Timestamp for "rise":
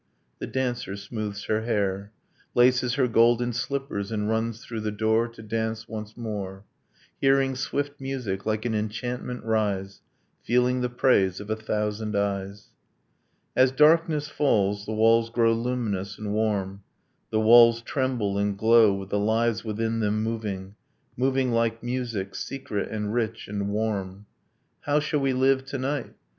9.43-10.01